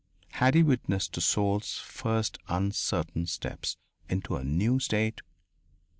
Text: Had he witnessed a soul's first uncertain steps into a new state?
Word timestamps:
Had 0.31 0.55
he 0.55 0.63
witnessed 0.63 1.15
a 1.17 1.21
soul's 1.21 1.77
first 1.77 2.39
uncertain 2.47 3.27
steps 3.27 3.77
into 4.09 4.35
a 4.35 4.43
new 4.43 4.79
state? 4.79 5.21